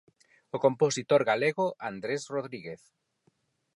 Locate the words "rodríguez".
2.35-2.81